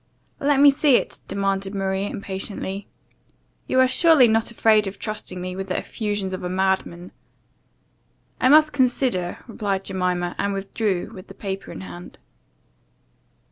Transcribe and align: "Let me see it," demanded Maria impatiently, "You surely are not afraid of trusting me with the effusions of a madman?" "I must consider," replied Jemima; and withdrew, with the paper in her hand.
"Let 0.39 0.59
me 0.59 0.71
see 0.71 0.95
it," 0.95 1.21
demanded 1.27 1.75
Maria 1.75 2.09
impatiently, 2.09 2.87
"You 3.67 3.87
surely 3.87 4.25
are 4.27 4.31
not 4.31 4.49
afraid 4.49 4.87
of 4.87 4.97
trusting 4.97 5.39
me 5.39 5.55
with 5.55 5.67
the 5.67 5.77
effusions 5.77 6.33
of 6.33 6.43
a 6.43 6.49
madman?" 6.49 7.11
"I 8.39 8.49
must 8.49 8.73
consider," 8.73 9.37
replied 9.47 9.83
Jemima; 9.85 10.35
and 10.39 10.53
withdrew, 10.55 11.11
with 11.13 11.27
the 11.27 11.35
paper 11.35 11.71
in 11.71 11.81
her 11.81 11.87
hand. 11.87 12.17